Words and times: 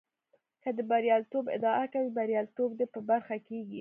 که 0.63 0.69
د 0.77 0.79
برياليتوب 0.91 1.45
ادعا 1.55 1.85
کوې 1.93 2.09
برياليتوب 2.17 2.69
دې 2.79 2.85
په 2.93 2.99
برخه 3.09 3.35
کېږي. 3.47 3.69